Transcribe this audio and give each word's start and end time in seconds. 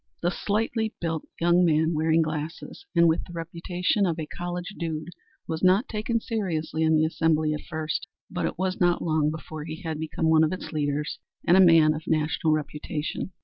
The 0.23 0.31
slightly 0.31 0.95
built 0.99 1.27
young 1.39 1.63
man 1.63 1.93
wearing 1.93 2.23
glasses 2.23 2.87
and 2.95 3.07
with 3.07 3.23
the 3.23 3.33
reputation 3.33 4.07
of 4.07 4.17
a 4.19 4.25
college 4.25 4.69
dude 4.79 5.09
was 5.47 5.61
not 5.63 5.87
taken 5.87 6.19
seriously 6.19 6.81
in 6.81 6.95
the 6.95 7.05
Assembly 7.05 7.53
at 7.53 7.61
first, 7.69 8.07
but 8.27 8.47
it 8.47 8.57
was 8.57 8.81
not 8.81 9.03
long 9.03 9.29
before 9.29 9.63
he 9.63 9.83
had 9.83 9.99
become 9.99 10.27
one 10.31 10.43
of 10.43 10.51
its 10.53 10.71
leaders 10.71 11.19
and 11.45 11.55
a 11.55 11.59
man 11.59 11.93
of 11.93 12.07
national 12.07 12.51
reputation. 12.51 13.31